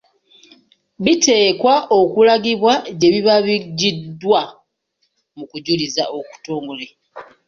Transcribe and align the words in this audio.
Biteekwa 1.03 1.73
okulagibwa 1.99 2.73
gye 2.99 3.09
biba 3.13 3.35
biggiddwa 3.45 4.41
mu 5.37 5.43
kujuliza 5.51 6.03
okutongole. 6.17 6.85